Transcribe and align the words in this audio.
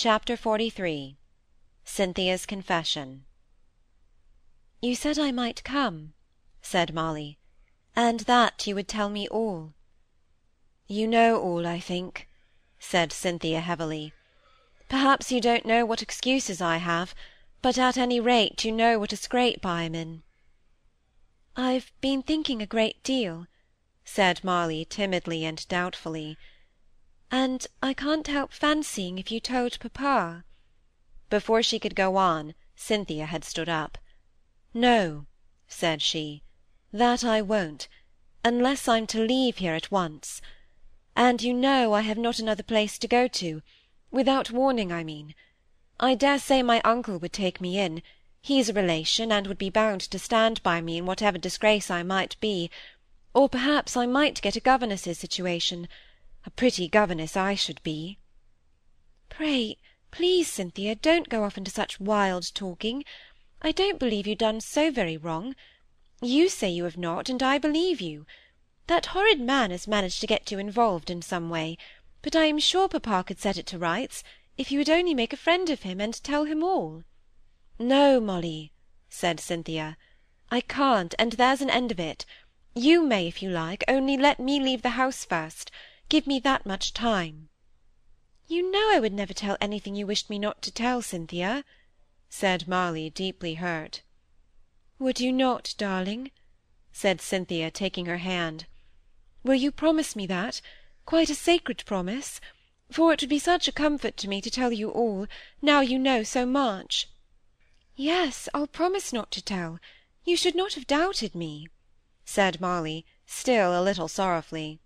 Chapter 0.00 0.36
XLIII 0.36 1.16
Cynthia's 1.84 2.46
Confession 2.46 3.24
"You 4.80 4.94
said 4.94 5.18
I 5.18 5.32
might 5.32 5.64
come," 5.64 6.14
said 6.62 6.94
Molly, 6.94 7.36
"and 7.96 8.20
that 8.20 8.64
you 8.64 8.76
would 8.76 8.86
tell 8.86 9.10
me 9.10 9.26
all." 9.26 9.74
"You 10.86 11.08
know 11.08 11.40
all, 11.42 11.66
I 11.66 11.80
think," 11.80 12.28
said 12.78 13.12
Cynthia, 13.12 13.58
heavily. 13.60 14.12
"Perhaps 14.88 15.32
you 15.32 15.40
don't 15.40 15.66
know 15.66 15.84
what 15.84 16.00
excuses 16.00 16.60
I 16.60 16.76
have, 16.76 17.12
but 17.60 17.76
at 17.76 17.96
any 17.98 18.20
rate 18.20 18.64
you 18.64 18.70
know 18.70 19.00
what 19.00 19.12
a 19.12 19.16
scrape 19.16 19.66
I 19.66 19.82
am 19.82 19.96
in." 19.96 20.22
"I've 21.56 21.90
been 22.00 22.22
thinking 22.22 22.62
a 22.62 22.66
great 22.66 23.02
deal," 23.02 23.48
said 24.04 24.44
Molly, 24.44 24.84
timidly 24.84 25.44
and 25.44 25.66
doubtfully 25.66 26.38
and 27.30 27.66
I 27.82 27.92
can't 27.92 28.26
help 28.26 28.54
fancying 28.54 29.18
if 29.18 29.30
you 29.30 29.38
told 29.38 29.78
papa—" 29.80 30.44
Before 31.28 31.62
she 31.62 31.78
could 31.78 31.94
go 31.94 32.16
on, 32.16 32.54
Cynthia 32.74 33.26
had 33.26 33.44
stood 33.44 33.68
up. 33.68 33.98
"No," 34.72 35.26
said 35.68 36.00
she, 36.00 36.42
"that 36.90 37.24
I 37.24 37.42
won't, 37.42 37.86
unless 38.46 38.88
I'm 38.88 39.06
to 39.08 39.20
leave 39.22 39.58
here 39.58 39.74
at 39.74 39.90
once. 39.90 40.40
And 41.14 41.42
you 41.42 41.52
know 41.52 41.92
I 41.92 42.00
have 42.00 42.16
not 42.16 42.38
another 42.38 42.62
place 42.62 42.96
to 42.96 43.06
go 43.06 43.28
to—without 43.28 44.50
warning, 44.50 44.90
I 44.90 45.04
mean. 45.04 45.34
I 46.00 46.14
dare 46.14 46.38
say 46.38 46.62
my 46.62 46.80
uncle 46.80 47.18
would 47.18 47.34
take 47.34 47.60
me 47.60 47.78
in; 47.78 48.02
he's 48.40 48.70
a 48.70 48.72
relation, 48.72 49.30
and 49.30 49.46
would 49.48 49.58
be 49.58 49.68
bound 49.68 50.00
to 50.00 50.18
stand 50.18 50.62
by 50.62 50.80
me 50.80 50.96
in 50.96 51.04
whatever 51.04 51.36
disgrace 51.36 51.90
I 51.90 52.02
might 52.02 52.40
be; 52.40 52.70
or 53.34 53.50
perhaps 53.50 53.98
I 53.98 54.06
might 54.06 54.40
get 54.40 54.56
a 54.56 54.60
governess's 54.60 55.18
situation. 55.18 55.88
A 56.48 56.50
pretty 56.50 56.88
governess 56.88 57.36
I 57.36 57.54
should 57.54 57.82
be!" 57.82 58.16
"Pray, 59.28 59.76
please, 60.10 60.50
Cynthia, 60.50 60.94
don't 60.94 61.28
go 61.28 61.44
off 61.44 61.58
into 61.58 61.70
such 61.70 62.00
wild 62.00 62.54
talking. 62.54 63.04
I 63.60 63.70
don't 63.70 63.98
believe 63.98 64.26
you've 64.26 64.38
done 64.38 64.62
so 64.62 64.90
very 64.90 65.18
wrong. 65.18 65.54
You 66.22 66.48
say 66.48 66.70
you 66.70 66.84
have 66.84 66.96
not, 66.96 67.28
and 67.28 67.42
I 67.42 67.58
believe 67.58 68.00
you. 68.00 68.24
That 68.86 69.12
horrid 69.12 69.40
man 69.40 69.72
has 69.72 69.86
managed 69.86 70.22
to 70.22 70.26
get 70.26 70.50
you 70.50 70.58
involved 70.58 71.10
in 71.10 71.20
some 71.20 71.50
way, 71.50 71.76
but 72.22 72.34
I 72.34 72.46
am 72.46 72.58
sure 72.58 72.88
papa 72.88 73.24
could 73.26 73.38
set 73.38 73.58
it 73.58 73.66
to 73.66 73.78
rights, 73.78 74.24
if 74.56 74.72
you 74.72 74.78
would 74.78 74.88
only 74.88 75.12
make 75.12 75.34
a 75.34 75.36
friend 75.36 75.68
of 75.68 75.82
him, 75.82 76.00
and 76.00 76.14
tell 76.24 76.44
him 76.44 76.64
all." 76.64 77.04
"No, 77.78 78.20
Molly," 78.20 78.72
said 79.10 79.38
Cynthia, 79.38 79.98
"I 80.50 80.62
can't, 80.62 81.14
and 81.18 81.32
there's 81.32 81.60
an 81.60 81.68
end 81.68 81.92
of 81.92 82.00
it. 82.00 82.24
You 82.74 83.02
may 83.02 83.28
if 83.28 83.42
you 83.42 83.50
like, 83.50 83.84
only 83.86 84.16
let 84.16 84.40
me 84.40 84.58
leave 84.58 84.80
the 84.80 84.96
house 84.96 85.26
first. 85.26 85.70
Give 86.10 86.26
me 86.26 86.40
that 86.40 86.64
much 86.64 86.94
time." 86.94 87.50
"You 88.46 88.70
know 88.70 88.90
I 88.90 88.98
would 88.98 89.12
never 89.12 89.34
tell 89.34 89.58
anything 89.60 89.94
you 89.94 90.06
wished 90.06 90.30
me 90.30 90.38
not 90.38 90.62
to 90.62 90.70
tell, 90.72 91.02
Cynthia," 91.02 91.66
said 92.30 92.66
Molly, 92.66 93.10
deeply 93.10 93.56
hurt. 93.56 94.00
"Would 94.98 95.20
you 95.20 95.30
not, 95.30 95.74
darling?" 95.76 96.30
said 96.92 97.20
Cynthia, 97.20 97.70
taking 97.70 98.06
her 98.06 98.16
hand. 98.16 98.64
"Will 99.44 99.56
you 99.56 99.70
promise 99.70 100.16
me 100.16 100.24
that? 100.28 100.62
Quite 101.04 101.28
a 101.28 101.34
sacred 101.34 101.84
promise? 101.84 102.40
For 102.90 103.12
it 103.12 103.20
would 103.20 103.28
be 103.28 103.38
such 103.38 103.68
a 103.68 103.70
comfort 103.70 104.16
to 104.16 104.28
me 104.28 104.40
to 104.40 104.50
tell 104.50 104.72
you 104.72 104.88
all, 104.88 105.26
now 105.60 105.80
you 105.82 105.98
know 105.98 106.22
so 106.22 106.46
much." 106.46 107.10
"Yes, 107.96 108.48
I'll 108.54 108.66
promise 108.66 109.12
not 109.12 109.30
to 109.32 109.42
tell. 109.42 109.78
You 110.24 110.38
should 110.38 110.54
not 110.54 110.72
have 110.72 110.86
doubted 110.86 111.34
me," 111.34 111.68
said 112.24 112.62
Molly, 112.62 113.04
still 113.26 113.78
a 113.78 113.84
little 113.84 114.08
sorrowfully. 114.08 114.80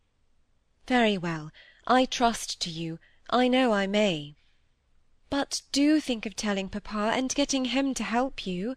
"Very 0.88 1.16
well, 1.16 1.52
I 1.86 2.06
trust 2.06 2.61
to 2.62 2.69
you, 2.69 2.98
I 3.30 3.47
know 3.47 3.72
I 3.72 3.86
may." 3.86 4.34
"But 5.30 5.62
do 5.70 6.00
think 6.00 6.27
of 6.27 6.34
telling 6.34 6.69
papa, 6.69 7.12
and 7.14 7.33
getting 7.33 7.66
him 7.66 7.94
to 7.94 8.02
help 8.02 8.48
you," 8.48 8.74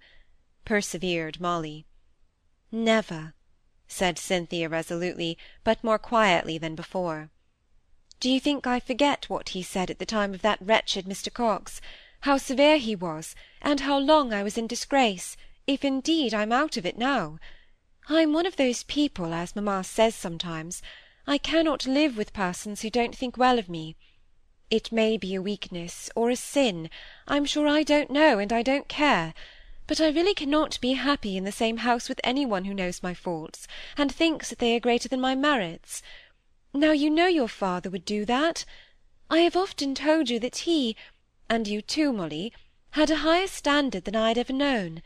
persevered 0.66 1.42
Molly. 1.42 1.88
"Never," 2.72 3.34
said 3.88 4.19
Cynthia 4.19 4.69
resolutely, 4.69 5.35
but 5.63 5.84
more 5.84 5.97
quietly 5.97 6.59
than 6.59 6.75
before. 6.75 7.31
"Do 8.19 8.29
you 8.29 8.40
think 8.40 8.68
I 8.68 8.79
forget 8.79 9.28
what 9.28 9.50
he 9.58 9.63
said 9.63 9.90
at 9.90 9.97
the 9.97 10.06
time 10.06 10.35
of 10.35 10.44
that 10.44 10.62
wretched 10.62 11.06
Mr. 11.06 11.34
Coxe? 11.34 11.81
how 12.19 12.38
severe 12.38 12.78
he 12.78 12.96
was, 12.96 13.34
and 13.63 13.79
how 13.79 13.97
long 13.97 14.31
I 14.31 14.44
was 14.44 14.59
in 14.59 14.68
disgrace, 14.68 15.35
if 15.66 15.84
indeed 15.84 16.35
I'm 16.35 16.52
out 16.52 16.78
of 16.78 16.85
it 16.85 17.00
now? 17.00 17.40
I'm 18.09 18.31
one 18.31 18.46
of 18.46 18.58
those 18.58 18.84
people, 18.84 19.34
as 19.34 19.56
mamma 19.56 19.84
says 19.84 20.13
sometimes. 20.13 20.84
I 21.28 21.40
cannot 21.40 21.88
live 21.88 22.18
with 22.18 22.34
persons 22.34 22.81
who 22.81 22.91
don't 22.91 23.16
think 23.16 23.36
well 23.36 23.58
of 23.58 23.68
me. 23.68 23.96
It 24.69 24.91
may 24.91 25.18
be 25.18 25.34
a 25.34 25.41
weakness, 25.41 26.09
or 26.16 26.30
a 26.30 26.36
sin, 26.36 26.90
I'm 27.28 27.46
sure 27.46 27.68
I 27.68 27.81
don't 27.81 28.12
know, 28.12 28.38
and 28.38 28.53
I 28.53 28.62
don't 28.62 28.88
care, 28.88 29.34
but 29.88 30.00
I 30.00 30.09
really 30.09 30.35
cannot 30.35 30.80
be 30.81 30.94
happy 30.94 31.35
in 31.35 31.44
the 31.44 31.52
same 31.52 31.78
house 31.78 32.09
with 32.09 32.22
any 32.24 32.46
one 32.46 32.66
who 32.66 32.74
knows 32.74 33.02
my 33.02 33.14
faults, 33.14 33.68
and 33.97 34.12
thinks 34.12 34.50
that 34.50 34.59
they 34.59 34.75
are 34.75 34.80
greater 34.80 35.09
than 35.09 35.19
my 35.19 35.34
merits. 35.34 36.03
Now 36.74 36.91
you 36.91 37.09
know 37.09 37.28
your 37.28 37.47
father 37.47 37.90
would 37.90 38.06
do 38.06 38.24
that. 38.25 38.66
I 39.30 39.40
have 39.40 39.56
often 39.56 39.96
told 39.96 40.30
you 40.30 40.40
that 40.40 40.58
he, 40.58 40.96
and 41.50 41.68
you 41.68 41.81
too, 41.81 42.14
Molly, 42.14 42.53
had 42.91 43.09
a 43.09 43.18
higher 43.18 43.47
standard 43.47 44.06
than 44.06 44.16
I 44.16 44.28
had 44.28 44.38
ever 44.38 44.53
known. 44.53 45.02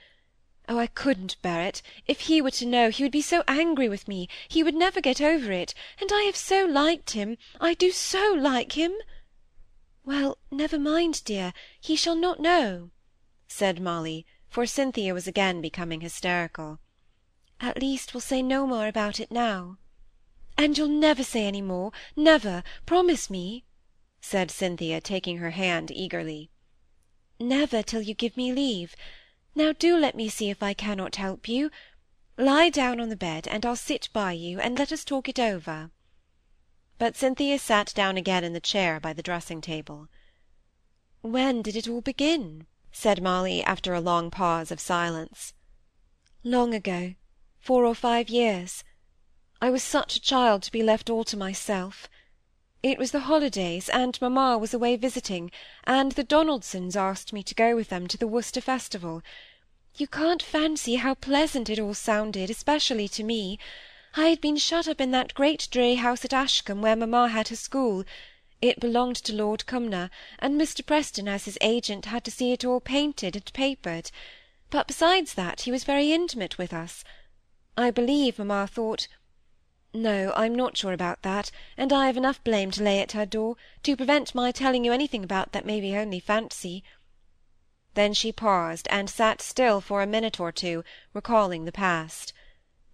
Oh, 0.71 0.77
I 0.77 0.85
couldn't 0.85 1.41
bear 1.41 1.63
it! 1.65 1.81
If 2.05 2.19
he 2.21 2.43
were 2.43 2.51
to 2.51 2.65
know, 2.67 2.91
he 2.91 3.01
would 3.01 3.11
be 3.11 3.23
so 3.23 3.43
angry 3.47 3.89
with 3.89 4.07
me, 4.07 4.29
he 4.47 4.61
would 4.61 4.75
never 4.75 5.01
get 5.01 5.19
over 5.19 5.51
it, 5.51 5.73
and 5.99 6.11
I 6.13 6.21
have 6.25 6.35
so 6.35 6.63
liked 6.63 7.09
him, 7.13 7.39
I 7.59 7.73
do 7.73 7.91
so 7.91 8.35
like 8.37 8.73
him!" 8.73 8.93
"Well, 10.05 10.37
never 10.51 10.77
mind, 10.77 11.23
dear, 11.25 11.53
he 11.81 11.95
shall 11.95 12.15
not 12.15 12.39
know," 12.39 12.91
said 13.47 13.81
Molly, 13.81 14.27
for 14.47 14.67
Cynthia 14.67 15.11
was 15.11 15.25
again 15.25 15.59
becoming 15.59 16.01
hysterical. 16.01 16.79
"At 17.59 17.81
least 17.81 18.13
we'll 18.13 18.21
say 18.21 18.43
no 18.43 18.67
more 18.67 18.85
about 18.87 19.19
it 19.19 19.31
now." 19.31 19.79
"And 20.55 20.77
you'll 20.77 20.87
never 20.87 21.23
say 21.23 21.47
any 21.47 21.63
more, 21.63 21.91
never, 22.15 22.61
promise 22.85 23.27
me," 23.27 23.65
said 24.21 24.51
Cynthia, 24.51 25.01
taking 25.01 25.37
her 25.37 25.49
hand 25.49 25.89
eagerly. 25.89 26.51
"Never 27.39 27.81
till 27.81 28.03
you 28.03 28.13
give 28.13 28.37
me 28.37 28.53
leave. 28.53 28.95
Now 29.59 29.73
do 29.73 29.97
let 29.97 30.15
me 30.15 30.29
see 30.29 30.49
if 30.49 30.63
I 30.63 30.73
cannot 30.73 31.17
help 31.17 31.49
you. 31.49 31.69
Lie 32.37 32.69
down 32.69 33.01
on 33.01 33.09
the 33.09 33.17
bed, 33.17 33.45
and 33.45 33.65
I'll 33.65 33.75
sit 33.75 34.07
by 34.13 34.31
you, 34.31 34.57
and 34.57 34.79
let 34.79 34.93
us 34.93 35.03
talk 35.03 35.27
it 35.27 35.37
over." 35.37 35.91
But 36.97 37.17
Cynthia 37.17 37.59
sat 37.59 37.93
down 37.93 38.15
again 38.15 38.45
in 38.45 38.53
the 38.53 38.61
chair 38.61 39.01
by 39.01 39.11
the 39.11 39.21
dressing-table. 39.21 40.07
"When 41.23 41.61
did 41.61 41.75
it 41.75 41.89
all 41.89 41.99
begin?" 41.99 42.67
said 42.93 43.21
Molly, 43.21 43.61
after 43.61 43.93
a 43.93 43.99
long 43.99 44.31
pause 44.31 44.71
of 44.71 44.79
silence. 44.79 45.53
"Long 46.41 46.73
ago, 46.73 47.15
four 47.59 47.83
or 47.83 47.95
five 47.95 48.29
years. 48.29 48.85
I 49.61 49.71
was 49.71 49.83
such 49.83 50.15
a 50.15 50.21
child 50.21 50.63
to 50.63 50.71
be 50.71 50.83
left 50.83 51.09
all 51.09 51.25
to 51.25 51.35
myself. 51.35 52.07
It 52.81 52.97
was 52.97 53.11
the 53.11 53.19
holidays, 53.21 53.89
and 53.89 54.17
mamma 54.21 54.57
was 54.57 54.73
away 54.73 54.95
visiting, 54.95 55.51
and 55.83 56.13
the 56.13 56.23
Donaldsons 56.23 56.95
asked 56.95 57.33
me 57.33 57.43
to 57.43 57.53
go 57.53 57.75
with 57.75 57.89
them 57.89 58.07
to 58.07 58.17
the 58.17 58.27
Worcester 58.27 58.61
festival. 58.61 59.21
You 59.97 60.07
can't 60.07 60.41
fancy 60.41 60.95
how 60.95 61.15
pleasant 61.15 61.69
it 61.69 61.77
all 61.77 61.93
sounded, 61.93 62.49
especially 62.49 63.09
to 63.09 63.23
me. 63.23 63.59
I 64.15 64.29
had 64.29 64.39
been 64.39 64.55
shut 64.55 64.87
up 64.87 65.01
in 65.01 65.11
that 65.11 65.33
great 65.33 65.67
dreary 65.69 65.95
house 65.95 66.23
at 66.23 66.31
Ashcombe, 66.31 66.81
where 66.81 66.95
mamma 66.95 67.27
had 67.27 67.49
her 67.49 67.57
school. 67.57 68.05
It 68.61 68.79
belonged 68.79 69.17
to 69.17 69.33
Lord 69.33 69.65
Cumnor, 69.65 70.09
and 70.39 70.59
Mr. 70.59 70.85
Preston, 70.85 71.27
as 71.27 71.43
his 71.43 71.57
agent, 71.59 72.05
had 72.05 72.23
to 72.23 72.31
see 72.31 72.53
it 72.53 72.63
all 72.63 72.79
painted 72.79 73.35
and 73.35 73.51
papered. 73.51 74.09
But 74.69 74.87
besides 74.87 75.33
that, 75.33 75.61
he 75.61 75.71
was 75.71 75.83
very 75.83 76.13
intimate 76.13 76.57
with 76.57 76.71
us. 76.71 77.03
I 77.77 77.91
believe 77.91 78.39
mamma 78.39 78.67
thought 78.67 79.09
no, 79.91 80.31
I'm 80.35 80.53
not 80.53 80.77
sure 80.77 80.93
about 80.93 81.23
that, 81.23 81.49
and 81.75 81.91
I 81.91 82.05
have 82.05 82.15
enough 82.15 82.43
blame 82.43 82.69
to 82.71 82.83
lay 82.83 83.01
at 83.01 83.13
her 83.13 83.25
door, 83.25 83.57
to 83.81 83.97
prevent 83.97 84.35
my 84.35 84.51
telling 84.51 84.85
you 84.85 84.93
anything 84.93 85.23
about 85.23 85.51
that 85.51 85.65
may 85.65 85.81
be 85.81 85.97
only 85.97 86.19
fancy." 86.19 86.83
Then 87.95 88.13
she 88.13 88.31
paused, 88.31 88.87
and 88.91 89.09
sat 89.09 89.41
still 89.41 89.81
for 89.81 90.03
a 90.03 90.07
minute 90.07 90.39
or 90.39 90.51
two, 90.51 90.83
recalling 91.13 91.65
the 91.65 91.71
past. 91.71 92.33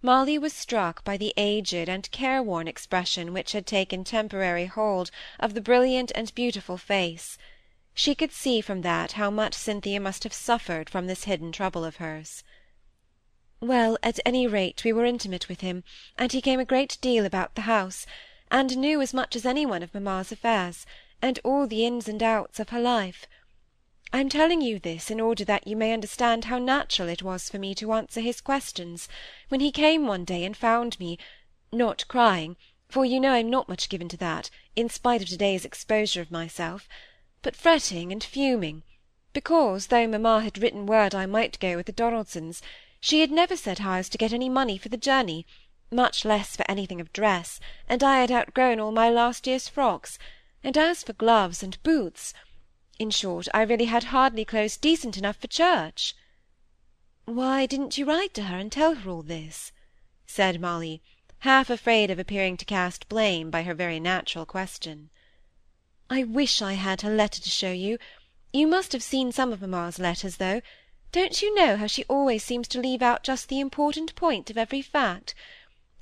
Molly 0.00 0.38
was 0.38 0.54
struck 0.54 1.04
by 1.04 1.18
the 1.18 1.34
aged 1.36 1.88
and 1.88 2.10
careworn 2.12 2.66
expression 2.66 3.32
which 3.32 3.52
had 3.52 3.66
taken 3.66 4.02
temporary 4.02 4.66
hold 4.66 5.10
of 5.38 5.52
the 5.52 5.60
brilliant 5.60 6.12
and 6.14 6.34
beautiful 6.34 6.78
face. 6.78 7.36
She 7.92 8.14
could 8.14 8.32
see 8.32 8.60
from 8.60 8.80
that 8.82 9.12
how 9.12 9.30
much 9.30 9.52
Cynthia 9.52 10.00
must 10.00 10.24
have 10.24 10.32
suffered 10.32 10.88
from 10.88 11.06
this 11.08 11.24
hidden 11.24 11.52
trouble 11.52 11.84
of 11.84 11.96
hers. 11.96 12.42
Well, 13.60 13.96
at 14.02 14.20
any 14.26 14.46
rate, 14.46 14.84
we 14.84 14.92
were 14.92 15.06
intimate 15.06 15.48
with 15.48 15.62
him, 15.62 15.82
and 16.18 16.30
he 16.30 16.42
came 16.42 16.60
a 16.60 16.64
great 16.66 16.98
deal 17.00 17.24
about 17.24 17.54
the 17.54 17.62
house, 17.62 18.06
and 18.50 18.76
knew 18.76 19.00
as 19.00 19.14
much 19.14 19.34
as 19.34 19.46
any 19.46 19.64
one 19.64 19.82
of 19.82 19.94
mamma's 19.94 20.30
affairs, 20.30 20.84
and 21.22 21.38
all 21.42 21.66
the 21.66 21.86
ins 21.86 22.06
and 22.06 22.22
outs 22.22 22.60
of 22.60 22.68
her 22.68 22.80
life. 22.80 23.26
I 24.12 24.20
am 24.20 24.28
telling 24.28 24.60
you 24.60 24.78
this 24.78 25.10
in 25.10 25.20
order 25.20 25.42
that 25.46 25.66
you 25.66 25.74
may 25.74 25.94
understand 25.94 26.44
how 26.44 26.58
natural 26.58 27.08
it 27.08 27.22
was 27.22 27.48
for 27.48 27.58
me 27.58 27.74
to 27.76 27.94
answer 27.94 28.20
his 28.20 28.42
questions, 28.42 29.08
when 29.48 29.60
he 29.60 29.72
came 29.72 30.06
one 30.06 30.26
day 30.26 30.44
and 30.44 30.54
found 30.54 31.00
me, 31.00 31.18
not 31.72 32.06
crying, 32.08 32.56
for 32.88 33.06
you 33.06 33.18
know 33.18 33.32
I'm 33.32 33.48
not 33.48 33.70
much 33.70 33.88
given 33.88 34.08
to 34.10 34.16
that, 34.18 34.50
in 34.76 34.90
spite 34.90 35.22
of 35.22 35.28
to-day's 35.28 35.64
exposure 35.64 36.20
of 36.20 36.30
myself, 36.30 36.88
but 37.40 37.56
fretting 37.56 38.12
and 38.12 38.22
fuming, 38.22 38.82
because, 39.32 39.86
though 39.86 40.06
mamma 40.06 40.42
had 40.42 40.58
written 40.58 40.84
word 40.84 41.14
I 41.14 41.24
might 41.24 41.58
go 41.58 41.74
with 41.74 41.86
the 41.86 41.92
Donaldsons, 41.92 42.60
she 43.06 43.20
had 43.20 43.30
never 43.30 43.56
said 43.56 43.78
how 43.78 43.92
I 43.92 43.98
was 43.98 44.08
to 44.08 44.18
get 44.18 44.32
any 44.32 44.48
money 44.48 44.76
for 44.76 44.88
the 44.88 44.96
journey, 44.96 45.46
much 45.92 46.24
less 46.24 46.56
for 46.56 46.68
anything 46.68 47.00
of 47.00 47.12
dress, 47.12 47.60
and 47.88 48.02
I 48.02 48.18
had 48.18 48.32
outgrown 48.32 48.80
all 48.80 48.90
my 48.90 49.08
last 49.08 49.46
year's 49.46 49.68
frocks, 49.68 50.18
and 50.64 50.76
as 50.76 51.04
for 51.04 51.12
gloves 51.12 51.62
and 51.62 51.80
boots, 51.84 52.34
in 52.98 53.10
short, 53.10 53.46
I 53.54 53.62
really 53.62 53.84
had 53.84 54.10
hardly 54.10 54.44
clothes 54.44 54.76
decent 54.76 55.16
enough 55.16 55.36
for 55.36 55.46
church. 55.46 56.16
Why 57.26 57.64
didn't 57.64 57.96
you 57.96 58.06
write 58.06 58.34
to 58.34 58.42
her 58.42 58.58
and 58.58 58.72
tell 58.72 58.96
her 58.96 59.08
all 59.08 59.22
this? 59.22 59.70
said 60.26 60.60
Molly, 60.60 61.00
half 61.38 61.70
afraid 61.70 62.10
of 62.10 62.18
appearing 62.18 62.56
to 62.56 62.64
cast 62.64 63.08
blame 63.08 63.52
by 63.52 63.62
her 63.62 63.74
very 63.74 64.00
natural 64.00 64.46
question. 64.46 65.10
I 66.10 66.24
wish 66.24 66.60
I 66.60 66.72
had 66.72 67.02
her 67.02 67.14
letter 67.14 67.40
to 67.40 67.50
show 67.50 67.70
you. 67.70 67.98
You 68.52 68.66
must 68.66 68.90
have 68.90 69.02
seen 69.04 69.30
some 69.30 69.52
of 69.52 69.60
mamma's 69.60 70.00
letters, 70.00 70.38
though. 70.38 70.60
Don't 71.12 71.40
you 71.40 71.54
know 71.54 71.76
how 71.76 71.86
she 71.86 72.04
always 72.04 72.42
seems 72.42 72.68
to 72.68 72.80
leave 72.80 73.00
out 73.00 73.22
just 73.22 73.48
the 73.48 73.60
important 73.60 74.14
point 74.16 74.50
of 74.50 74.58
every 74.58 74.82
fact? 74.82 75.34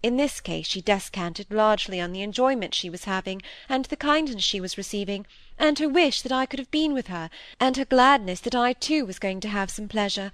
In 0.02 0.16
this 0.16 0.40
case 0.40 0.66
she 0.66 0.80
descanted 0.80 1.50
largely 1.50 2.00
on 2.00 2.12
the 2.12 2.20
enjoyment 2.20 2.74
she 2.74 2.90
was 2.90 3.04
having, 3.04 3.40
and 3.68 3.86
the 3.86 3.96
kindness 3.96 4.44
she 4.44 4.60
was 4.60 4.76
receiving, 4.76 5.26
and 5.58 5.78
her 5.78 5.88
wish 5.88 6.20
that 6.20 6.32
I 6.32 6.46
could 6.46 6.58
have 6.58 6.70
been 6.70 6.92
with 6.92 7.06
her, 7.06 7.30
and 7.58 7.76
her 7.76 7.84
gladness 7.84 8.40
that 8.40 8.54
I 8.54 8.72
too 8.72 9.06
was 9.06 9.18
going 9.18 9.40
to 9.40 9.48
have 9.48 9.70
some 9.70 9.88
pleasure. 9.88 10.30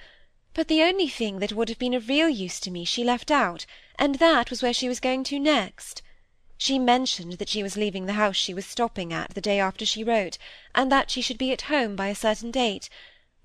But 0.55 0.67
the 0.67 0.83
only 0.83 1.07
thing 1.07 1.39
that 1.39 1.53
would 1.53 1.69
have 1.69 1.79
been 1.79 1.95
of 1.95 2.09
real 2.09 2.29
use 2.29 2.59
to 2.61 2.71
me 2.71 2.85
she 2.85 3.05
left 3.05 3.31
out, 3.31 3.67
and 3.97 4.17
that 4.17 4.51
was 4.51 4.63
where 4.63 4.75
she 4.75 4.89
was 4.89 4.99
going 4.99 5.23
to 5.25 5.39
next. 5.39 6.03
She 6.57 6.79
mentioned 6.79 7.35
that 7.35 7.49
she 7.49 7.63
was 7.63 7.77
leaving 7.77 8.07
the 8.07 8.15
house 8.15 8.37
she 8.37 8.53
was 8.53 8.67
stopping 8.67 9.13
at 9.13 9.35
the 9.35 9.41
day 9.41 9.61
after 9.61 9.87
she 9.87 10.03
wrote, 10.03 10.37
and 10.75 10.91
that 10.91 11.11
she 11.11 11.23
should 11.23 11.39
be 11.39 11.53
at 11.53 11.63
home 11.63 11.95
by 11.95 12.09
a 12.09 12.15
certain 12.15 12.51
date. 12.51 12.89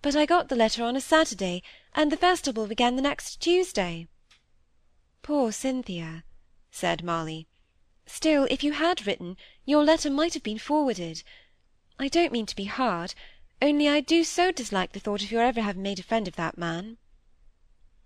But 0.06 0.16
I 0.16 0.28
got 0.28 0.50
the 0.50 0.56
letter 0.56 0.84
on 0.84 0.96
a 0.96 1.02
Saturday, 1.02 1.64
and 1.96 2.12
the 2.12 2.16
festival 2.16 2.68
began 2.68 2.96
the 2.96 3.02
next 3.02 3.42
Tuesday. 3.42 4.08
Poor 5.24 5.52
Cynthia, 5.52 6.24
said 6.70 7.04
Molly. 7.04 7.48
Still, 8.06 8.46
if 8.52 8.64
you 8.64 8.74
had 8.74 9.08
written, 9.08 9.36
your 9.66 9.84
letter 9.84 10.12
might 10.12 10.36
have 10.36 10.44
been 10.44 10.60
forwarded. 10.60 11.24
I 11.98 12.08
don't 12.08 12.32
mean 12.32 12.46
to 12.46 12.56
be 12.56 12.66
hard, 12.66 13.16
only 13.64 13.90
I 13.90 14.00
do 14.00 14.24
so 14.24 14.52
dislike 14.52 14.92
the 14.92 15.00
thought 15.00 15.24
of 15.24 15.32
your 15.32 15.42
ever 15.42 15.62
having 15.62 15.82
made 15.82 15.98
a 15.98 16.04
friend 16.04 16.28
of 16.28 16.36
that 16.36 16.56
man. 16.56 16.98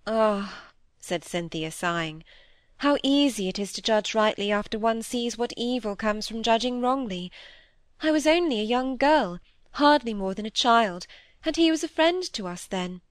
Ah, 0.07 0.71
said 1.01 1.25
Cynthia, 1.25 1.69
sighing, 1.69 2.23
how 2.77 2.97
easy 3.03 3.49
it 3.49 3.59
is 3.59 3.73
to 3.73 3.81
judge 3.81 4.15
rightly 4.15 4.53
after 4.53 4.79
one 4.79 5.01
sees 5.01 5.37
what 5.37 5.51
evil 5.57 5.97
comes 5.97 6.29
from 6.29 6.43
judging 6.43 6.79
wrongly. 6.79 7.29
I 8.01 8.11
was 8.11 8.25
only 8.25 8.61
a 8.61 8.63
young 8.63 8.95
girl, 8.95 9.41
hardly 9.71 10.13
more 10.13 10.33
than 10.33 10.45
a 10.45 10.49
child, 10.49 11.05
and 11.45 11.55
he 11.55 11.71
was 11.71 11.83
a 11.83 11.87
friend 11.87 12.23
to 12.33 12.47
us 12.47 12.65
then, 12.65 13.01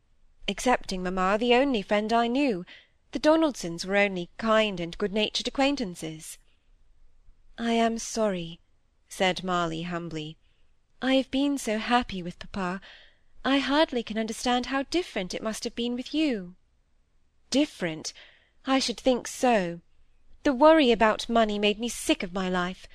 excepting 0.46 1.02
mamma, 1.02 1.36
the 1.38 1.54
only 1.54 1.82
friend 1.82 2.12
I 2.12 2.26
knew. 2.26 2.64
The 3.12 3.18
Donaldsons 3.18 3.86
were 3.86 3.96
only 3.96 4.28
kind 4.36 4.80
and 4.80 4.96
good-natured 4.98 5.48
acquaintances. 5.48 6.36
I 7.56 7.72
am 7.72 7.98
sorry, 7.98 8.60
said 9.08 9.42
Molly, 9.42 9.82
humbly. 9.82 10.36
I 11.00 11.14
have 11.14 11.30
been 11.30 11.56
so 11.58 11.78
happy 11.78 12.22
with 12.22 12.38
papa. 12.38 12.80
I 13.44 13.58
hardly 13.58 14.02
can 14.02 14.18
understand 14.18 14.66
how 14.66 14.82
different 14.84 15.32
it 15.32 15.42
must 15.42 15.64
have 15.64 15.74
been 15.74 15.94
with 15.94 16.12
you. 16.12 16.54
Different! 17.50 18.12
I 18.66 18.78
should 18.78 19.00
think 19.00 19.26
so. 19.26 19.80
The 20.42 20.52
worry 20.52 20.92
about 20.92 21.28
money 21.28 21.58
made 21.58 21.78
me 21.78 21.88
sick 21.88 22.22
of 22.22 22.34
my 22.34 22.50
life. 22.50 22.86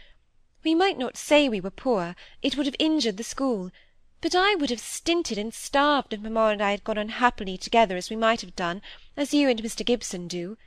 We 0.63 0.75
might 0.75 0.97
not 0.97 1.17
say 1.17 1.49
we 1.49 1.59
were 1.59 1.71
poor, 1.71 2.15
it 2.41 2.55
would 2.55 2.67
have 2.67 2.75
injured 2.77 3.17
the 3.17 3.23
school, 3.23 3.71
but 4.23 4.33
I 4.33 4.55
would 4.55 4.69
have 4.69 4.79
stinted 4.79 5.37
and 5.37 5.53
starved 5.53 6.13
if 6.13 6.21
mamma 6.21 6.45
and 6.45 6.61
I 6.61 6.71
had 6.71 6.85
gone 6.85 6.97
on 6.97 7.09
happily 7.09 7.57
together 7.57 7.97
as 7.97 8.09
we 8.09 8.15
might 8.15 8.39
have 8.39 8.55
done, 8.55 8.81
as 9.17 9.33
you 9.33 9.49
and 9.49 9.61
Mr. 9.61 9.85
Gibson 9.85 10.29
do. 10.29 10.57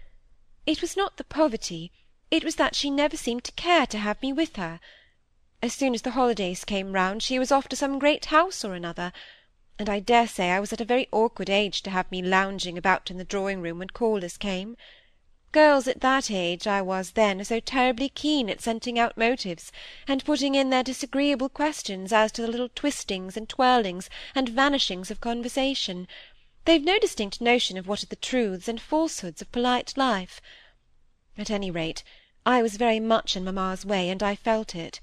It 0.66 0.82
was 0.82 0.94
not 0.94 1.16
the 1.16 1.24
poverty, 1.24 1.90
it 2.30 2.44
was 2.44 2.56
that 2.56 2.76
she 2.76 2.90
never 2.90 3.16
seemed 3.16 3.44
to 3.44 3.52
care 3.52 3.86
to 3.86 3.96
have 3.96 4.20
me 4.20 4.30
with 4.30 4.56
her. 4.56 4.78
As 5.62 5.72
soon 5.72 5.94
as 5.94 6.02
the 6.02 6.10
holidays 6.10 6.66
came 6.66 6.92
round, 6.92 7.22
she 7.22 7.38
was 7.38 7.50
off 7.50 7.66
to 7.68 7.76
some 7.76 7.98
great 7.98 8.26
house 8.26 8.62
or 8.62 8.74
another, 8.74 9.10
and 9.78 9.88
I 9.88 10.00
dare 10.00 10.28
say 10.28 10.50
I 10.50 10.60
was 10.60 10.74
at 10.74 10.82
a 10.82 10.84
very 10.84 11.08
awkward 11.10 11.48
age 11.48 11.80
to 11.84 11.90
have 11.90 12.12
me 12.12 12.20
lounging 12.20 12.76
about 12.76 13.10
in 13.10 13.16
the 13.16 13.24
drawing-room 13.24 13.78
when 13.78 13.88
callers 13.88 14.36
came. 14.36 14.76
Girls 15.52 15.88
at 15.88 16.00
that 16.00 16.30
age 16.30 16.66
I 16.66 16.82
was 16.82 17.12
then 17.12 17.40
are 17.40 17.44
so 17.44 17.60
terribly 17.60 18.10
keen 18.10 18.50
at 18.50 18.60
scenting 18.60 18.98
out 18.98 19.16
motives, 19.16 19.72
and 20.06 20.24
putting 20.24 20.54
in 20.54 20.68
their 20.68 20.82
disagreeable 20.82 21.48
questions 21.48 22.12
as 22.12 22.30
to 22.32 22.42
the 22.42 22.48
little 22.48 22.68
twistings 22.74 23.36
and 23.36 23.48
twirlings 23.48 24.10
and 24.34 24.50
vanishings 24.50 25.10
of 25.10 25.20
conversation. 25.20 26.08
They've 26.66 26.84
no 26.84 26.98
distinct 26.98 27.40
notion 27.40 27.78
of 27.78 27.86
what 27.86 28.02
are 28.02 28.06
the 28.06 28.16
truths 28.16 28.68
and 28.68 28.78
falsehoods 28.80 29.40
of 29.40 29.50
polite 29.50 29.96
life. 29.96 30.42
At 31.38 31.50
any 31.50 31.70
rate, 31.70 32.02
I 32.44 32.60
was 32.60 32.76
very 32.76 33.00
much 33.00 33.34
in 33.34 33.44
mamma's 33.44 33.86
way, 33.86 34.10
and 34.10 34.22
I 34.22 34.34
felt 34.34 34.74
it. 34.74 35.00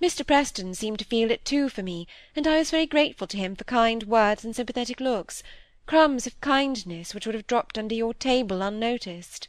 Mr. 0.00 0.24
Preston 0.24 0.74
seemed 0.74 1.00
to 1.00 1.04
feel 1.04 1.30
it 1.32 1.44
too 1.44 1.68
for 1.68 1.82
me, 1.82 2.06
and 2.36 2.46
I 2.46 2.58
was 2.58 2.70
very 2.70 2.86
grateful 2.86 3.26
to 3.26 3.36
him 3.36 3.56
for 3.56 3.64
kind 3.64 4.04
words 4.04 4.44
and 4.44 4.54
sympathetic 4.54 5.00
looks, 5.00 5.42
crumbs 5.86 6.28
of 6.28 6.40
kindness 6.40 7.12
which 7.12 7.26
would 7.26 7.34
have 7.34 7.48
dropped 7.48 7.76
under 7.76 7.94
your 7.94 8.14
table 8.14 8.62
unnoticed. 8.62 9.48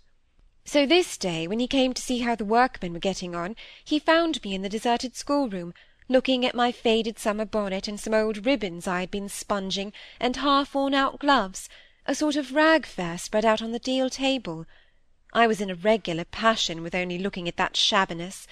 So 0.63 0.85
this 0.85 1.17
day, 1.17 1.47
when 1.47 1.59
he 1.59 1.67
came 1.67 1.93
to 1.93 2.01
see 2.01 2.19
how 2.19 2.35
the 2.35 2.45
workmen 2.45 2.93
were 2.93 2.99
getting 2.99 3.35
on, 3.35 3.55
he 3.83 3.99
found 3.99 4.43
me 4.43 4.53
in 4.53 4.61
the 4.61 4.69
deserted 4.69 5.15
schoolroom, 5.15 5.73
looking 6.07 6.45
at 6.45 6.55
my 6.55 6.71
faded 6.71 7.17
summer 7.17 7.45
bonnet 7.45 7.87
and 7.87 7.99
some 7.99 8.13
old 8.13 8.45
ribbons 8.45 8.87
I 8.87 9.01
had 9.01 9.11
been 9.11 9.29
sponging, 9.29 9.91
and 10.19 10.35
half 10.35 10.75
worn-out 10.75 11.19
gloves, 11.19 11.67
a 12.05 12.13
sort 12.13 12.35
of 12.35 12.53
rag 12.53 12.85
fair 12.85 13.17
spread 13.17 13.45
out 13.45 13.61
on 13.61 13.71
the 13.71 13.79
deal 13.79 14.09
table. 14.09 14.65
I 15.33 15.47
was 15.47 15.61
in 15.61 15.69
a 15.69 15.75
regular 15.75 16.25
passion 16.25 16.83
with 16.83 16.93
only 16.93 17.17
looking 17.17 17.47
at 17.47 17.57
that 17.57 17.75
shabbiness. 17.75 18.47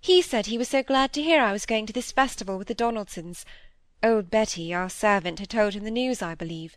He 0.00 0.22
said 0.22 0.46
he 0.46 0.58
was 0.58 0.68
so 0.68 0.82
glad 0.82 1.12
to 1.12 1.22
hear 1.22 1.40
I 1.40 1.52
was 1.52 1.66
going 1.66 1.86
to 1.86 1.92
this 1.92 2.12
festival 2.12 2.58
with 2.58 2.68
the 2.68 2.74
Donaldsons. 2.74 3.44
Old 4.02 4.30
Betty, 4.30 4.74
our 4.74 4.88
servant, 4.88 5.38
had 5.38 5.50
told 5.50 5.74
him 5.74 5.84
the 5.84 5.90
news, 5.90 6.22
I 6.22 6.34
believe. 6.34 6.76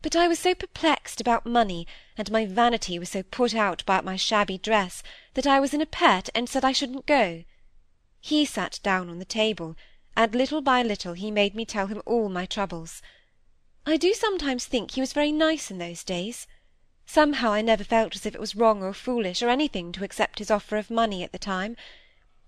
But 0.00 0.14
I 0.14 0.28
was 0.28 0.38
so 0.38 0.54
perplexed 0.54 1.20
about 1.20 1.44
money, 1.44 1.86
and 2.16 2.30
my 2.30 2.46
vanity 2.46 2.98
was 2.98 3.08
so 3.08 3.24
put 3.24 3.54
out 3.54 3.84
by 3.84 4.00
my 4.00 4.14
shabby 4.14 4.56
dress, 4.56 5.02
that 5.34 5.46
I 5.46 5.58
was 5.58 5.74
in 5.74 5.80
a 5.80 5.86
pet 5.86 6.30
and 6.36 6.48
said 6.48 6.64
I 6.64 6.70
shouldn't 6.70 7.04
go. 7.04 7.42
He 8.20 8.44
sat 8.44 8.78
down 8.82 9.10
on 9.10 9.18
the 9.18 9.24
table, 9.24 9.76
and 10.16 10.34
little 10.34 10.60
by 10.60 10.82
little 10.82 11.14
he 11.14 11.32
made 11.32 11.54
me 11.54 11.64
tell 11.64 11.88
him 11.88 12.02
all 12.06 12.28
my 12.28 12.46
troubles. 12.46 13.02
I 13.86 13.96
do 13.96 14.14
sometimes 14.14 14.66
think 14.66 14.92
he 14.92 15.00
was 15.00 15.12
very 15.12 15.32
nice 15.32 15.70
in 15.70 15.78
those 15.78 16.04
days. 16.04 16.46
Somehow 17.04 17.52
I 17.52 17.62
never 17.62 17.82
felt 17.82 18.14
as 18.14 18.24
if 18.24 18.34
it 18.34 18.40
was 18.40 18.54
wrong 18.54 18.82
or 18.82 18.92
foolish 18.92 19.42
or 19.42 19.48
anything 19.48 19.90
to 19.92 20.04
accept 20.04 20.38
his 20.38 20.50
offer 20.50 20.76
of 20.76 20.90
money 20.90 21.24
at 21.24 21.32
the 21.32 21.38
time. 21.38 21.76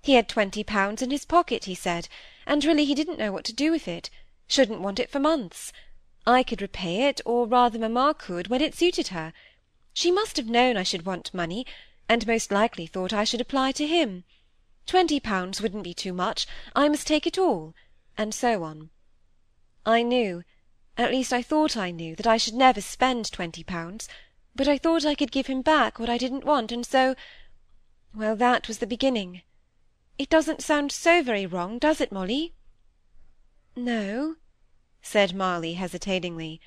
He 0.03 0.15
had 0.15 0.29
twenty 0.29 0.63
pounds 0.63 1.03
in 1.03 1.11
his 1.11 1.25
pocket, 1.25 1.65
he 1.65 1.75
said, 1.75 2.09
and 2.47 2.65
really 2.65 2.85
he 2.85 2.95
didn't 2.95 3.19
know 3.19 3.33
what 3.33 3.45
to 3.47 3.53
do 3.53 3.73
with 3.73 3.89
it, 3.89 4.09
shouldn't 4.47 4.81
want 4.81 5.01
it 5.01 5.11
for 5.11 5.19
months. 5.19 5.73
I 6.27 6.43
could 6.43 6.61
repay 6.61 7.09
it, 7.09 7.23
or 7.25 7.47
rather 7.47 7.79
mamma 7.79 8.15
could, 8.15 8.49
when 8.49 8.61
it 8.61 8.75
suited 8.75 9.09
her. 9.09 9.33
She 9.95 10.11
must 10.11 10.37
have 10.37 10.49
known 10.49 10.77
I 10.77 10.83
should 10.83 11.07
want 11.07 11.33
money, 11.33 11.65
and 12.11 12.27
most 12.27 12.51
likely 12.53 12.87
thought 12.87 13.13
I 13.13 13.25
should 13.25 13.41
apply 13.41 13.73
to 13.73 13.87
him. 13.87 14.25
Twenty 14.85 15.19
pounds 15.19 15.63
wouldn't 15.63 15.85
be 15.85 15.95
too 15.95 16.13
much, 16.13 16.47
I 16.77 16.89
must 16.91 17.07
take 17.07 17.27
it 17.27 17.39
all, 17.39 17.75
and 18.19 18.35
so 18.35 18.65
on. 18.65 18.91
I 19.87 20.03
knew, 20.03 20.45
at 20.99 21.11
least 21.11 21.33
I 21.33 21.41
thought 21.41 21.77
I 21.77 21.91
knew, 21.91 22.15
that 22.17 22.27
I 22.27 22.37
should 22.37 22.55
never 22.55 22.83
spend 22.83 23.33
twenty 23.33 23.65
pounds, 23.65 24.07
but 24.55 24.69
I 24.69 24.77
thought 24.77 25.07
I 25.07 25.15
could 25.15 25.33
give 25.33 25.47
him 25.47 25.63
back 25.63 25.99
what 25.99 26.11
I 26.11 26.19
didn't 26.19 26.45
want, 26.45 26.71
and 26.71 26.85
so—well, 26.85 28.37
that 28.37 28.69
was 28.69 28.77
the 28.79 28.87
beginning. 28.87 29.41
It 30.19 30.29
doesn't 30.29 30.63
sound 30.63 30.93
so 30.93 31.23
very 31.23 31.47
wrong, 31.47 31.79
does 31.79 31.99
it, 31.99 32.13
Molly? 32.13 32.53
No, 33.75 34.37
said 35.03 35.35
Molly, 35.35 35.75
hesitatingly. 35.75 36.61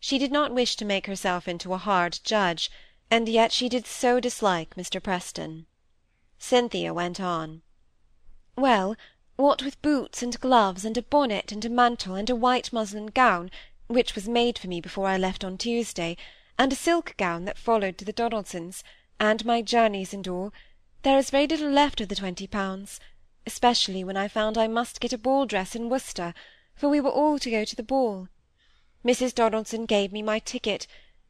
She 0.00 0.18
did 0.18 0.32
not 0.32 0.54
wish 0.54 0.76
to 0.76 0.84
make 0.84 1.06
herself 1.06 1.46
into 1.46 1.74
a 1.74 1.78
hard 1.78 2.18
judge, 2.24 2.70
and 3.10 3.28
yet 3.28 3.52
she 3.52 3.68
did 3.68 3.86
so 3.86 4.20
dislike 4.20 4.74
Mr. 4.74 5.02
Preston. 5.02 5.66
Cynthia 6.38 6.94
went 6.94 7.20
on. 7.20 7.62
Well, 8.56 8.96
what 9.36 9.62
with 9.62 9.82
boots 9.82 10.22
and 10.22 10.38
gloves, 10.40 10.84
and 10.84 10.96
a 10.96 11.02
bonnet 11.02 11.52
and 11.52 11.64
a 11.64 11.68
mantle, 11.68 12.14
and 12.14 12.30
a 12.30 12.36
white 12.36 12.72
muslin 12.72 13.06
gown, 13.06 13.50
which 13.86 14.14
was 14.14 14.28
made 14.28 14.58
for 14.58 14.68
me 14.68 14.80
before 14.80 15.08
I 15.08 15.16
left 15.18 15.44
on 15.44 15.58
Tuesday, 15.58 16.16
and 16.58 16.72
a 16.72 16.76
silk 16.76 17.14
gown 17.16 17.44
that 17.44 17.58
followed 17.58 17.98
to 17.98 18.04
the 18.04 18.12
Donaldsons, 18.12 18.82
and 19.20 19.44
my 19.44 19.60
journeys 19.60 20.14
and 20.14 20.26
all, 20.26 20.52
there 21.02 21.18
is 21.18 21.30
very 21.30 21.46
little 21.46 21.70
left 21.70 22.00
of 22.00 22.08
the 22.08 22.16
twenty 22.16 22.46
pounds, 22.46 23.00
especially 23.46 24.02
when 24.04 24.16
I 24.16 24.28
found 24.28 24.56
I 24.56 24.68
must 24.68 25.00
get 25.00 25.12
a 25.12 25.18
ball 25.18 25.44
dress 25.44 25.74
in 25.74 25.88
Worcester, 25.88 26.32
for 26.74 26.88
we 26.88 27.00
were 27.00 27.10
all 27.10 27.38
to 27.38 27.50
go 27.50 27.64
to 27.64 27.76
the 27.76 27.82
ball. 27.82 28.28
Mrs. 29.04 29.34
Donaldson 29.34 29.86
gave 29.86 30.12
me 30.12 30.22
my 30.22 30.38
ticket, 30.38 30.86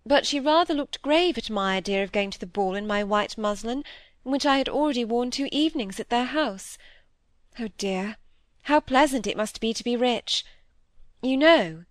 but 0.06 0.26
she 0.26 0.38
rather 0.40 0.74
looked 0.74 1.02
grave 1.02 1.36
at 1.36 1.50
my 1.50 1.76
idea 1.76 2.02
of 2.02 2.12
going 2.12 2.30
to 2.30 2.38
the 2.38 2.46
ball 2.46 2.74
in 2.74 2.86
my 2.86 3.02
white 3.02 3.36
muslin, 3.36 3.84
which 4.22 4.46
I 4.46 4.58
had 4.58 4.68
already 4.68 5.04
worn 5.04 5.30
two 5.30 5.48
evenings 5.52 5.98
at 6.00 6.08
their 6.08 6.24
house. 6.24 6.78
Oh 7.58 7.68
dear! 7.78 8.16
How 8.62 8.80
pleasant 8.80 9.26
it 9.26 9.36
must 9.36 9.60
be 9.60 9.74
to 9.74 9.84
be 9.84 9.96
rich! 9.96 10.44
You 11.22 11.36
know," 11.36 11.84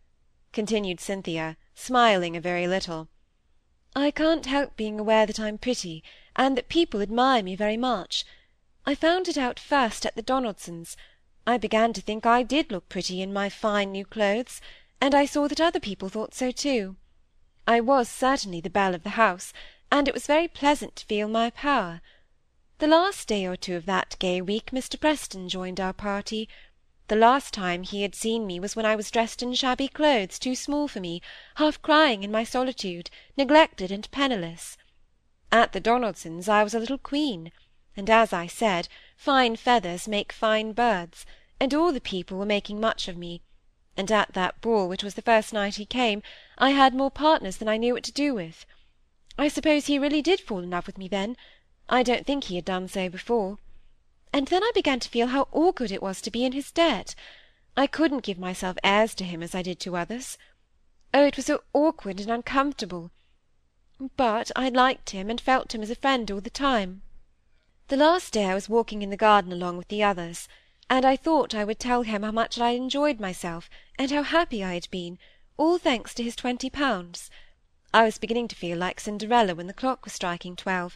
continued 0.52 1.00
Cynthia, 1.00 1.58
smiling 1.76 2.36
a 2.36 2.42
very 2.42 2.68
little, 2.68 3.08
"I 3.96 4.10
can't 4.10 4.46
help 4.46 4.76
being 4.76 5.00
aware 5.00 5.26
that 5.26 5.40
I'm 5.40 5.58
pretty, 5.58 6.04
and 6.36 6.58
that 6.58 6.70
people 6.70 7.02
admire 7.02 7.44
me 7.44 7.56
very 7.56 7.78
much. 7.78 8.26
I 8.86 8.96
found 8.96 9.28
it 9.28 9.38
out 9.38 9.60
first 9.60 10.06
at 10.06 10.16
the 10.16 10.22
Donaldsons'. 10.22 10.98
I 11.46 11.58
began 11.58 11.92
to 11.94 12.02
think 12.02 12.26
I 12.26 12.42
did 12.44 12.72
look 12.72 12.88
pretty 12.88 13.22
in 13.22 13.34
my 13.34 13.50
fine 13.50 13.92
new 13.92 14.06
clothes, 14.06 14.62
and 15.02 15.14
I 15.14 15.26
saw 15.26 15.50
that 15.50 15.60
other 15.60 15.80
people 15.80 16.08
thought 16.08 16.34
so 16.34 16.52
too. 16.52 16.96
I 17.68 17.82
was 17.82 18.08
certainly 18.08 18.62
the 18.62 18.70
belle 18.70 18.96
of 18.96 19.04
the 19.04 19.20
house, 19.22 19.52
and 19.92 20.08
it 20.08 20.14
was 20.14 20.26
very 20.26 20.48
pleasant 20.48 20.96
to 20.96 21.06
feel 21.06 21.28
my 21.28 21.50
power. 21.50 22.02
The 22.80 22.88
last 22.88 23.28
day 23.28 23.46
or 23.46 23.58
two 23.58 23.76
of 23.76 23.86
that 23.86 24.16
gay 24.20 24.42
week 24.42 24.72
Mr. 24.72 25.00
Preston 25.00 25.50
joined 25.50 25.80
our 25.80 25.94
party. 25.94 26.48
The 27.10 27.18
last 27.18 27.54
time 27.54 27.84
he 27.84 28.02
had 28.04 28.16
seen 28.16 28.48
me 28.48 28.60
was 28.60 28.76
when 28.76 28.86
I 28.86 28.96
was 28.96 29.12
dressed 29.12 29.44
in 29.44 29.54
shabby 29.54 29.90
clothes 29.90 30.40
too 30.40 30.56
small 30.56 30.88
for 30.88 31.02
me, 31.02 31.22
half 31.56 31.82
crying 31.82 32.24
in 32.24 32.32
my 32.32 32.46
solitude, 32.46 33.10
neglected 33.36 33.92
and 33.92 34.10
penniless. 34.12 34.78
At 35.52 35.74
the 35.74 35.82
Donaldsons' 35.82 36.48
I 36.48 36.64
was 36.64 36.74
a 36.74 36.80
little 36.80 36.98
queen, 36.98 37.52
and, 37.98 38.10
as 38.10 38.32
I 38.32 38.48
said, 38.48 38.88
fine 39.16 39.56
feathers 39.56 40.08
make 40.08 40.32
fine 40.32 40.74
birds, 40.74 41.26
and 41.60 41.74
all 41.74 41.92
the 41.92 42.02
people 42.02 42.38
were 42.38 42.46
making 42.46 42.80
much 42.80 43.08
of 43.08 43.16
me, 43.16 43.42
and 43.96 44.12
at 44.12 44.34
that 44.34 44.60
ball, 44.60 44.90
which 44.90 45.04
was 45.04 45.14
the 45.14 45.22
first 45.22 45.54
night 45.54 45.76
he 45.76 45.86
came, 45.86 46.24
I 46.58 46.72
had 46.72 46.96
more 46.96 47.12
partners 47.12 47.58
than 47.58 47.68
I 47.68 47.78
knew 47.78 47.94
what 47.94 48.04
to 48.06 48.12
do 48.12 48.34
with. 48.34 48.66
I 49.38 49.48
suppose 49.48 49.86
he 49.86 50.00
really 50.00 50.22
did 50.22 50.40
fall 50.40 50.60
in 50.60 50.72
love 50.72 50.88
with 50.88 50.98
me 50.98 51.08
then. 51.08 51.38
I 51.88 52.02
don't 52.02 52.26
think 52.26 52.46
he 52.46 52.56
had 52.56 52.66
done 52.66 52.88
so 52.88 53.08
before. 53.08 53.60
And 54.34 54.48
then 54.48 54.64
I 54.64 54.72
began 54.74 55.00
to 55.00 55.10
feel 55.10 55.28
how 55.28 55.48
awkward 55.52 55.92
it 55.92 56.02
was 56.02 56.22
to 56.22 56.32
be 56.32 56.44
in 56.44 56.54
his 56.54 56.72
debt. 56.72 57.14
I 57.78 57.86
couldn't 57.86 58.24
give 58.24 58.40
myself 58.40 58.78
airs 58.84 59.14
to 59.16 59.24
him 59.24 59.44
as 59.44 59.54
I 59.54 59.62
did 59.62 59.80
to 59.82 59.96
others. 59.96 60.40
Oh, 61.14 61.24
it 61.24 61.36
was 61.36 61.46
so 61.46 61.64
awkward 61.72 62.20
and 62.20 62.32
uncomfortable! 62.32 63.12
But 64.18 64.52
I 64.56 64.70
liked 64.70 65.12
him, 65.12 65.30
and 65.30 65.40
felt 65.40 65.76
him 65.76 65.84
as 65.84 65.92
a 65.92 65.96
friend 65.96 66.32
all 66.32 66.42
the 66.42 66.50
time. 66.50 67.03
The 67.90 67.98
last 67.98 68.32
day 68.32 68.46
I 68.46 68.54
was 68.54 68.70
walking 68.70 69.02
in 69.02 69.10
the 69.10 69.18
garden 69.18 69.52
along 69.52 69.76
with 69.76 69.90
the 69.90 70.02
others, 70.02 70.48
and 70.90 71.04
I 71.04 71.18
thought 71.18 71.54
I 71.54 71.66
would 71.66 71.80
tell 71.80 72.04
him 72.04 72.24
how 72.24 72.32
much 72.32 72.58
I 72.58 72.72
had 72.72 72.78
enjoyed 72.78 73.20
myself, 73.20 73.70
and 74.00 74.10
how 74.10 74.24
happy 74.24 74.64
I 74.64 74.76
had 74.76 74.90
been, 74.90 75.20
all 75.58 75.78
thanks 75.78 76.14
to 76.14 76.24
his 76.24 76.36
twenty 76.36 76.70
pounds. 76.70 77.30
I 77.94 78.06
was 78.06 78.18
beginning 78.18 78.48
to 78.48 78.56
feel 78.56 78.78
like 78.78 79.02
Cinderella 79.02 79.54
when 79.54 79.68
the 79.68 79.74
clock 79.74 80.06
was 80.06 80.14
striking 80.14 80.56
twelve, 80.56 80.96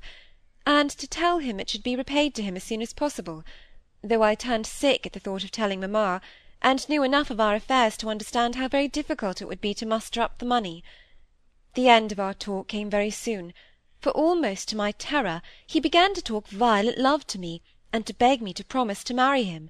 and 0.66 0.90
to 0.92 1.08
tell 1.08 1.40
him 1.40 1.60
it 1.60 1.70
should 1.70 1.84
be 1.84 1.98
repaid 1.98 2.34
to 2.36 2.42
him 2.42 2.56
as 2.56 2.64
soon 2.64 2.82
as 2.82 2.94
possible, 2.94 3.44
though 4.02 4.24
I 4.24 4.34
turned 4.34 4.66
sick 4.66 5.06
at 5.06 5.12
the 5.12 5.20
thought 5.20 5.44
of 5.44 5.52
telling 5.52 5.82
mamma, 5.82 6.22
and 6.62 6.88
knew 6.88 7.04
enough 7.04 7.30
of 7.30 7.42
our 7.42 7.56
affairs 7.56 7.98
to 7.98 8.10
understand 8.10 8.56
how 8.56 8.70
very 8.70 8.88
difficult 8.88 9.42
it 9.42 9.48
would 9.50 9.60
be 9.60 9.74
to 9.74 9.86
muster 9.86 10.22
up 10.22 10.38
the 10.38 10.46
money. 10.46 10.86
The 11.74 11.90
end 11.90 12.14
of 12.14 12.20
our 12.22 12.34
talk 12.34 12.70
came 12.70 12.90
very 12.90 13.12
soon, 13.12 13.54
for 14.08 14.12
almost 14.12 14.70
to 14.70 14.76
my 14.78 14.94
terror 14.94 15.42
he 15.66 15.82
began 15.82 16.14
to 16.14 16.22
talk 16.22 16.48
violent 16.48 16.98
love 16.98 17.28
to 17.28 17.38
me, 17.38 17.62
and 17.92 18.06
to 18.06 18.14
beg 18.14 18.42
me 18.42 18.54
to 18.54 18.64
promise 18.64 19.04
to 19.04 19.14
marry 19.14 19.44
him. 19.44 19.70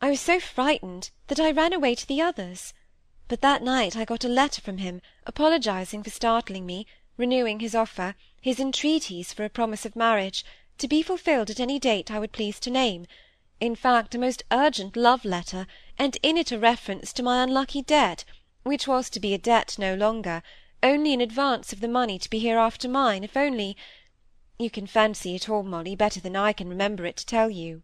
I 0.00 0.08
was 0.08 0.20
so 0.20 0.38
frightened 0.38 1.10
that 1.26 1.40
I 1.40 1.50
ran 1.50 1.72
away 1.72 1.96
to 1.96 2.06
the 2.06 2.22
others 2.22 2.72
but 3.26 3.40
that 3.40 3.60
night 3.60 3.96
I 3.96 4.04
got 4.04 4.22
a 4.22 4.28
letter 4.28 4.60
from 4.60 4.78
him, 4.78 5.02
apologizing 5.26 6.04
for 6.04 6.10
startling 6.10 6.64
me, 6.64 6.86
renewing 7.16 7.58
his 7.58 7.74
offer, 7.74 8.14
his 8.40 8.60
entreaties 8.60 9.32
for 9.32 9.44
a 9.44 9.50
promise 9.50 9.84
of 9.84 9.96
marriage, 9.96 10.44
to 10.78 10.86
be 10.86 11.02
fulfilled 11.02 11.50
at 11.50 11.58
any 11.58 11.80
date 11.80 12.08
I 12.08 12.20
would 12.20 12.30
please 12.30 12.60
to 12.60 12.70
name; 12.70 13.08
in 13.58 13.74
fact, 13.74 14.14
a 14.14 14.18
most 14.18 14.44
urgent 14.52 14.96
love 14.96 15.24
letter, 15.24 15.66
and 15.98 16.16
in 16.22 16.36
it 16.36 16.52
a 16.52 16.58
reference 16.60 17.12
to 17.14 17.22
my 17.24 17.42
unlucky 17.42 17.82
debt, 17.82 18.24
which 18.62 18.86
was 18.86 19.10
to 19.10 19.18
be 19.18 19.34
a 19.34 19.38
debt 19.38 19.76
no 19.76 19.96
longer, 19.96 20.44
only 20.82 21.12
in 21.12 21.20
advance 21.20 21.72
of 21.72 21.80
the 21.80 21.88
money 21.88 22.18
to 22.18 22.30
be 22.30 22.38
hereafter 22.40 22.88
mine, 22.88 23.22
if 23.22 23.36
only—you 23.36 24.70
can 24.70 24.86
fancy 24.86 25.34
it 25.34 25.48
all, 25.48 25.62
Molly, 25.62 25.94
better 25.94 26.20
than 26.20 26.34
I 26.36 26.52
can 26.52 26.68
remember 26.68 27.06
it 27.06 27.16
to 27.18 27.26
tell 27.26 27.50
you. 27.50 27.82